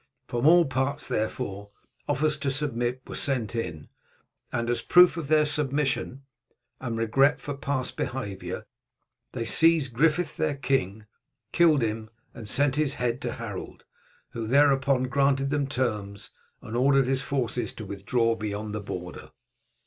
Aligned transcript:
From 0.27 0.47
all 0.47 0.65
parts, 0.65 1.07
therefore, 1.07 1.69
offers 2.09 2.35
to 2.39 2.49
submit 2.49 3.03
were 3.05 3.13
sent 3.13 3.53
in, 3.53 3.87
and 4.51 4.67
as 4.67 4.81
a 4.81 4.85
proof 4.85 5.15
of 5.15 5.27
their 5.27 5.45
submission 5.45 6.23
and 6.79 6.97
regret 6.97 7.39
for 7.39 7.53
past 7.55 7.97
behaviour, 7.97 8.65
they 9.33 9.45
seized 9.45 9.93
Griffith 9.93 10.37
their 10.37 10.55
king, 10.55 11.05
killed 11.51 11.83
him, 11.83 12.09
and 12.33 12.49
sent 12.49 12.77
his 12.77 12.95
head 12.95 13.21
to 13.21 13.33
Harold, 13.33 13.83
who 14.31 14.47
thereupon 14.47 15.03
granted 15.03 15.51
them 15.51 15.67
terms, 15.67 16.31
and 16.63 16.75
ordered 16.75 17.05
his 17.05 17.21
forces 17.21 17.71
to 17.75 17.85
withdraw 17.85 18.33
beyond 18.35 18.73
the 18.73 18.81
border. 18.81 19.29